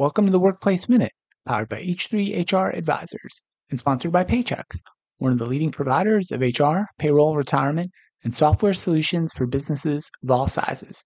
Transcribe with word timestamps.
Welcome 0.00 0.24
to 0.24 0.32
the 0.32 0.40
Workplace 0.40 0.88
Minute, 0.88 1.12
powered 1.44 1.68
by 1.68 1.82
H3 1.82 2.50
HR 2.50 2.74
Advisors 2.74 3.42
and 3.68 3.78
sponsored 3.78 4.10
by 4.10 4.24
Paychex, 4.24 4.80
one 5.18 5.30
of 5.30 5.36
the 5.36 5.44
leading 5.44 5.70
providers 5.70 6.32
of 6.32 6.40
HR, 6.40 6.84
payroll, 6.98 7.36
retirement, 7.36 7.90
and 8.24 8.34
software 8.34 8.72
solutions 8.72 9.30
for 9.36 9.46
businesses 9.46 10.10
of 10.24 10.30
all 10.30 10.48
sizes. 10.48 11.04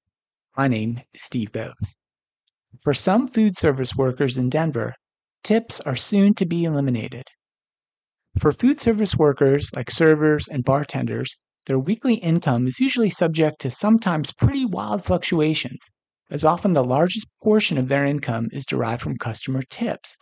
My 0.57 0.69
name 0.69 1.01
is 1.13 1.23
Steve 1.25 1.51
Boese. 1.51 1.97
For 2.85 2.95
some 2.95 3.27
food 3.27 3.57
service 3.57 3.97
workers 3.97 4.39
in 4.39 4.49
Denver, 4.49 4.95
tips 5.43 5.81
are 5.81 5.97
soon 5.97 6.33
to 6.35 6.47
be 6.47 6.63
eliminated. 6.63 7.25
For 8.39 8.53
food 8.53 8.79
service 8.79 9.17
workers 9.17 9.71
like 9.75 9.91
servers 9.91 10.47
and 10.47 10.63
bartenders, 10.63 11.35
their 11.67 11.81
weekly 11.81 12.15
income 12.15 12.69
is 12.69 12.79
usually 12.79 13.11
subject 13.11 13.61
to 13.63 13.73
sometimes 13.73 14.33
pretty 14.33 14.65
wild 14.65 15.05
fluctuations 15.05 15.91
as 16.31 16.45
often 16.45 16.73
the 16.73 16.85
largest 16.85 17.27
portion 17.43 17.79
of 17.79 17.89
their 17.89 18.05
income 18.05 18.49
is 18.53 18.67
derived 18.67 19.03
from 19.03 19.17
customer 19.17 19.63
tips. 19.63 20.17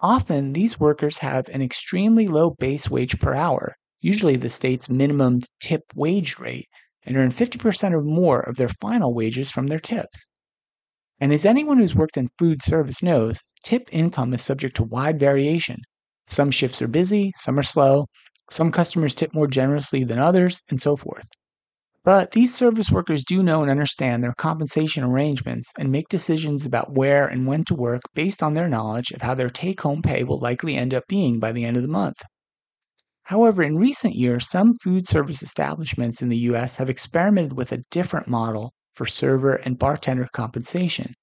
Often, 0.00 0.52
these 0.52 0.80
workers 0.80 1.18
have 1.18 1.48
an 1.48 1.62
extremely 1.62 2.26
low 2.28 2.50
base 2.50 2.90
wage 2.90 3.18
per 3.20 3.34
hour, 3.34 3.76
usually 4.00 4.36
the 4.36 4.50
state's 4.50 4.88
minimum 4.88 5.40
tip 5.60 5.82
wage 5.94 6.38
rate, 6.38 6.68
and 7.04 7.16
earn 7.16 7.32
50% 7.32 7.92
or 7.92 8.02
more 8.02 8.40
of 8.40 8.56
their 8.56 8.70
final 8.80 9.14
wages 9.14 9.50
from 9.50 9.68
their 9.68 9.78
tips. 9.78 10.26
And 11.20 11.32
as 11.32 11.44
anyone 11.44 11.78
who's 11.78 11.94
worked 11.94 12.16
in 12.16 12.28
food 12.38 12.62
service 12.62 13.02
knows, 13.02 13.38
tip 13.62 13.88
income 13.92 14.34
is 14.34 14.42
subject 14.42 14.76
to 14.76 14.82
wide 14.82 15.20
variation. 15.20 15.80
Some 16.26 16.50
shifts 16.50 16.82
are 16.82 16.88
busy, 16.88 17.32
some 17.36 17.58
are 17.58 17.62
slow, 17.62 18.06
some 18.50 18.72
customers 18.72 19.14
tip 19.14 19.32
more 19.32 19.46
generously 19.46 20.04
than 20.04 20.18
others, 20.18 20.60
and 20.68 20.80
so 20.80 20.96
forth. 20.96 21.28
But 22.04 22.32
these 22.32 22.52
service 22.52 22.90
workers 22.90 23.22
do 23.22 23.44
know 23.44 23.62
and 23.62 23.70
understand 23.70 24.24
their 24.24 24.34
compensation 24.36 25.04
arrangements 25.04 25.70
and 25.78 25.92
make 25.92 26.08
decisions 26.08 26.66
about 26.66 26.94
where 26.94 27.28
and 27.28 27.46
when 27.46 27.62
to 27.66 27.76
work 27.76 28.02
based 28.12 28.42
on 28.42 28.54
their 28.54 28.68
knowledge 28.68 29.12
of 29.12 29.22
how 29.22 29.34
their 29.34 29.48
take 29.48 29.82
home 29.82 30.02
pay 30.02 30.24
will 30.24 30.40
likely 30.40 30.74
end 30.74 30.92
up 30.92 31.04
being 31.06 31.38
by 31.38 31.52
the 31.52 31.64
end 31.64 31.76
of 31.76 31.84
the 31.84 31.88
month. 31.88 32.20
However, 33.26 33.62
in 33.62 33.78
recent 33.78 34.16
years, 34.16 34.50
some 34.50 34.74
food 34.82 35.06
service 35.06 35.44
establishments 35.44 36.20
in 36.20 36.28
the 36.28 36.38
U.S. 36.38 36.74
have 36.74 36.90
experimented 36.90 37.52
with 37.52 37.70
a 37.70 37.84
different 37.92 38.26
model 38.26 38.72
for 38.94 39.06
server 39.06 39.54
and 39.54 39.78
bartender 39.78 40.28
compensation, 40.32 41.14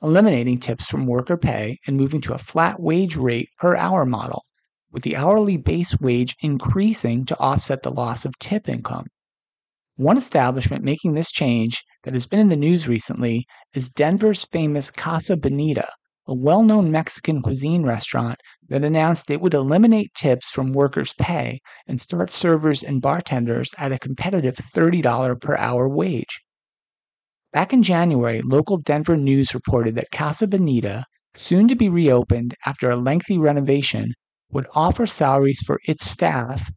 eliminating 0.00 0.58
tips 0.58 0.86
from 0.86 1.04
worker 1.04 1.36
pay 1.36 1.76
and 1.86 1.98
moving 1.98 2.22
to 2.22 2.32
a 2.32 2.38
flat 2.38 2.80
wage 2.80 3.16
rate 3.16 3.50
per 3.58 3.76
hour 3.76 4.06
model, 4.06 4.46
with 4.90 5.02
the 5.02 5.14
hourly 5.14 5.58
base 5.58 5.94
wage 6.00 6.34
increasing 6.40 7.26
to 7.26 7.38
offset 7.38 7.82
the 7.82 7.90
loss 7.90 8.24
of 8.24 8.38
tip 8.38 8.66
income. 8.66 9.08
One 10.02 10.18
establishment 10.18 10.82
making 10.82 11.14
this 11.14 11.30
change 11.30 11.84
that 12.02 12.12
has 12.12 12.26
been 12.26 12.40
in 12.40 12.48
the 12.48 12.56
news 12.56 12.88
recently 12.88 13.46
is 13.72 13.88
Denver's 13.88 14.44
famous 14.46 14.90
Casa 14.90 15.36
Bonita, 15.36 15.88
a 16.26 16.34
well 16.34 16.64
known 16.64 16.90
Mexican 16.90 17.40
cuisine 17.40 17.84
restaurant 17.84 18.40
that 18.68 18.82
announced 18.82 19.30
it 19.30 19.40
would 19.40 19.54
eliminate 19.54 20.12
tips 20.12 20.50
from 20.50 20.72
workers' 20.72 21.14
pay 21.20 21.60
and 21.86 22.00
start 22.00 22.30
servers 22.30 22.82
and 22.82 23.00
bartenders 23.00 23.72
at 23.78 23.92
a 23.92 23.98
competitive 24.00 24.56
$30 24.56 25.40
per 25.40 25.56
hour 25.56 25.88
wage. 25.88 26.42
Back 27.52 27.72
in 27.72 27.84
January, 27.84 28.42
local 28.42 28.78
Denver 28.78 29.16
news 29.16 29.54
reported 29.54 29.94
that 29.94 30.10
Casa 30.10 30.48
Bonita, 30.48 31.04
soon 31.34 31.68
to 31.68 31.76
be 31.76 31.88
reopened 31.88 32.56
after 32.66 32.90
a 32.90 32.96
lengthy 32.96 33.38
renovation, 33.38 34.14
would 34.50 34.66
offer 34.74 35.06
salaries 35.06 35.62
for 35.64 35.78
its 35.84 36.04
staff, 36.10 36.72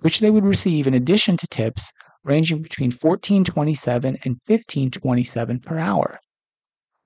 which 0.00 0.18
they 0.18 0.32
would 0.32 0.44
receive 0.44 0.88
in 0.88 0.94
addition 0.94 1.36
to 1.36 1.46
tips 1.46 1.92
ranging 2.26 2.60
between 2.60 2.90
1427 2.90 4.18
and 4.24 4.36
1527 4.46 5.60
per 5.60 5.78
hour. 5.78 6.18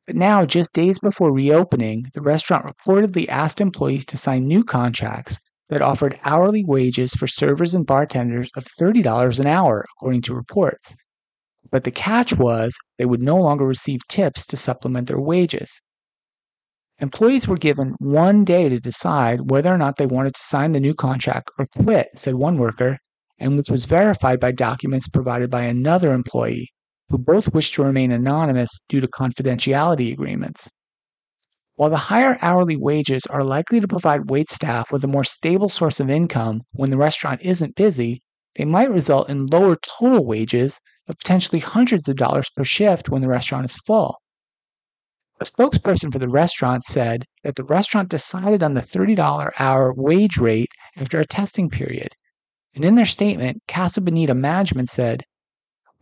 But 0.06 0.16
now, 0.16 0.44
just 0.44 0.72
days 0.72 0.98
before 0.98 1.32
reopening, 1.32 2.06
the 2.14 2.22
restaurant 2.22 2.64
reportedly 2.64 3.28
asked 3.28 3.60
employees 3.60 4.04
to 4.06 4.16
sign 4.16 4.48
new 4.48 4.64
contracts 4.64 5.38
that 5.68 5.82
offered 5.82 6.18
hourly 6.24 6.64
wages 6.64 7.12
for 7.12 7.26
servers 7.26 7.74
and 7.74 7.86
bartenders 7.86 8.50
of 8.56 8.64
$30 8.64 9.38
an 9.38 9.46
hour, 9.46 9.84
according 9.96 10.22
to 10.22 10.34
reports. 10.34 10.96
But 11.70 11.84
the 11.84 11.92
catch 11.92 12.36
was 12.36 12.76
they 12.98 13.04
would 13.04 13.22
no 13.22 13.36
longer 13.36 13.66
receive 13.66 14.00
tips 14.08 14.46
to 14.46 14.56
supplement 14.56 15.06
their 15.06 15.20
wages. 15.20 15.80
Employees 16.98 17.46
were 17.46 17.56
given 17.56 17.94
one 17.98 18.44
day 18.44 18.68
to 18.68 18.80
decide 18.80 19.50
whether 19.50 19.72
or 19.72 19.78
not 19.78 19.96
they 19.96 20.06
wanted 20.06 20.34
to 20.34 20.42
sign 20.42 20.72
the 20.72 20.80
new 20.80 20.94
contract 20.94 21.50
or 21.58 21.66
quit, 21.66 22.08
said 22.16 22.34
one 22.34 22.58
worker, 22.58 22.98
and 23.40 23.56
which 23.56 23.70
was 23.70 23.86
verified 23.86 24.38
by 24.38 24.52
documents 24.52 25.08
provided 25.08 25.50
by 25.50 25.62
another 25.62 26.12
employee, 26.12 26.68
who 27.08 27.18
both 27.18 27.52
wished 27.52 27.74
to 27.74 27.82
remain 27.82 28.12
anonymous 28.12 28.70
due 28.88 29.00
to 29.00 29.08
confidentiality 29.08 30.12
agreements. 30.12 30.70
While 31.74 31.90
the 31.90 31.96
higher 31.96 32.38
hourly 32.42 32.76
wages 32.76 33.22
are 33.30 33.42
likely 33.42 33.80
to 33.80 33.88
provide 33.88 34.28
waitstaff 34.28 34.92
with 34.92 35.02
a 35.02 35.08
more 35.08 35.24
stable 35.24 35.70
source 35.70 35.98
of 35.98 36.10
income 36.10 36.62
when 36.72 36.90
the 36.90 36.98
restaurant 36.98 37.40
isn't 37.42 37.74
busy, 37.74 38.22
they 38.56 38.66
might 38.66 38.90
result 38.90 39.30
in 39.30 39.46
lower 39.46 39.76
total 39.76 40.24
wages 40.26 40.78
of 41.08 41.18
potentially 41.18 41.60
hundreds 41.60 42.08
of 42.08 42.16
dollars 42.16 42.50
per 42.54 42.64
shift 42.64 43.08
when 43.08 43.22
the 43.22 43.28
restaurant 43.28 43.64
is 43.64 43.76
full. 43.86 44.16
A 45.40 45.46
spokesperson 45.46 46.12
for 46.12 46.18
the 46.18 46.28
restaurant 46.28 46.84
said 46.84 47.24
that 47.44 47.56
the 47.56 47.64
restaurant 47.64 48.10
decided 48.10 48.62
on 48.62 48.74
the 48.74 48.82
$30 48.82 49.50
hour 49.58 49.94
wage 49.94 50.36
rate 50.36 50.68
after 50.98 51.18
a 51.18 51.24
testing 51.24 51.70
period 51.70 52.14
and 52.74 52.84
in 52.84 52.94
their 52.94 53.04
statement, 53.04 53.62
Casa 53.66 54.00
Bonita 54.00 54.34
management 54.34 54.90
said, 54.90 55.24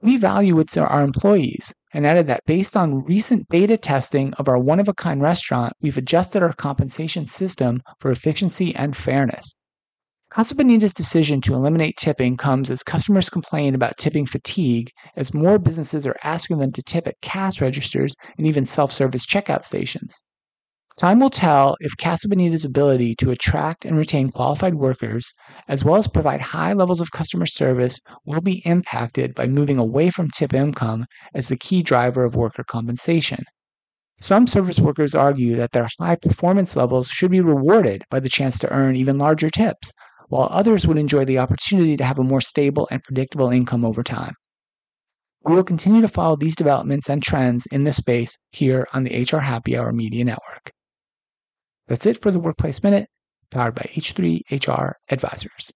We 0.02 0.16
value 0.18 0.62
our 0.76 1.02
employees 1.02 1.72
and 1.94 2.06
added 2.06 2.26
that 2.26 2.44
based 2.46 2.76
on 2.76 3.04
recent 3.04 3.48
beta 3.48 3.78
testing 3.78 4.34
of 4.34 4.48
our 4.48 4.58
one 4.58 4.78
of 4.78 4.88
a 4.88 4.94
kind 4.94 5.22
restaurant, 5.22 5.72
we've 5.80 5.96
adjusted 5.96 6.42
our 6.42 6.52
compensation 6.52 7.26
system 7.26 7.82
for 8.00 8.10
efficiency 8.10 8.74
and 8.76 8.94
fairness. 8.94 9.56
Casa 10.30 10.54
Bonita's 10.54 10.92
decision 10.92 11.40
to 11.40 11.54
eliminate 11.54 11.96
tipping 11.96 12.36
comes 12.36 12.68
as 12.68 12.82
customers 12.82 13.30
complain 13.30 13.74
about 13.74 13.96
tipping 13.96 14.26
fatigue, 14.26 14.90
as 15.16 15.32
more 15.32 15.58
businesses 15.58 16.06
are 16.06 16.16
asking 16.22 16.58
them 16.58 16.70
to 16.72 16.82
tip 16.82 17.06
at 17.06 17.18
cash 17.22 17.62
registers 17.62 18.14
and 18.36 18.46
even 18.46 18.66
self 18.66 18.92
service 18.92 19.24
checkout 19.24 19.62
stations. 19.62 20.22
Time 20.98 21.20
will 21.20 21.30
tell 21.30 21.76
if 21.78 21.96
Casa 21.96 22.26
Bonita's 22.26 22.64
ability 22.64 23.14
to 23.20 23.30
attract 23.30 23.84
and 23.84 23.96
retain 23.96 24.30
qualified 24.30 24.74
workers, 24.74 25.32
as 25.68 25.84
well 25.84 25.94
as 25.94 26.08
provide 26.08 26.40
high 26.40 26.72
levels 26.72 27.00
of 27.00 27.12
customer 27.12 27.46
service, 27.46 28.00
will 28.26 28.40
be 28.40 28.62
impacted 28.64 29.32
by 29.32 29.46
moving 29.46 29.78
away 29.78 30.10
from 30.10 30.28
tip 30.28 30.52
income 30.52 31.06
as 31.32 31.46
the 31.46 31.56
key 31.56 31.84
driver 31.84 32.24
of 32.24 32.34
worker 32.34 32.64
compensation. 32.64 33.44
Some 34.18 34.48
service 34.48 34.80
workers 34.80 35.14
argue 35.14 35.54
that 35.54 35.70
their 35.70 35.88
high 36.00 36.16
performance 36.16 36.74
levels 36.74 37.06
should 37.06 37.30
be 37.30 37.40
rewarded 37.40 38.02
by 38.10 38.18
the 38.18 38.28
chance 38.28 38.58
to 38.58 38.72
earn 38.72 38.96
even 38.96 39.18
larger 39.18 39.50
tips, 39.50 39.92
while 40.30 40.48
others 40.50 40.84
would 40.84 40.98
enjoy 40.98 41.24
the 41.24 41.38
opportunity 41.38 41.96
to 41.96 42.04
have 42.04 42.18
a 42.18 42.24
more 42.24 42.40
stable 42.40 42.88
and 42.90 43.04
predictable 43.04 43.50
income 43.50 43.84
over 43.84 44.02
time. 44.02 44.34
We 45.44 45.54
will 45.54 45.62
continue 45.62 46.00
to 46.00 46.08
follow 46.08 46.34
these 46.34 46.56
developments 46.56 47.08
and 47.08 47.22
trends 47.22 47.66
in 47.70 47.84
this 47.84 47.98
space 47.98 48.36
here 48.50 48.88
on 48.92 49.04
the 49.04 49.22
HR 49.22 49.38
Happy 49.38 49.78
Hour 49.78 49.92
Media 49.92 50.24
Network. 50.24 50.72
That's 51.88 52.06
it 52.06 52.20
for 52.22 52.30
the 52.30 52.38
Workplace 52.38 52.82
Minute, 52.82 53.08
powered 53.50 53.74
by 53.74 53.90
H3 53.94 54.42
HR 54.50 54.96
Advisors. 55.10 55.72